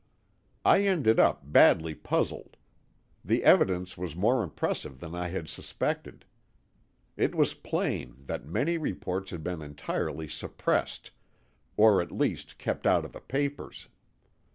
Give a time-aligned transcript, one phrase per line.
[0.65, 2.57] I ended up badly puzzled.
[3.23, 6.25] The evidence was more impressive than I had suspected.
[7.17, 11.11] It was plain that many reports had been entirely suppressed,
[11.77, 13.89] or at least kept out of the papers.